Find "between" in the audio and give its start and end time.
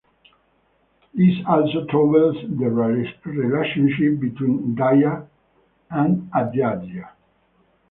4.19-4.75